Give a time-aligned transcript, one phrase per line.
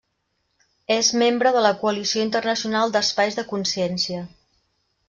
[0.95, 4.27] És membre de la Coalició Internacional d’Espais de Consciència.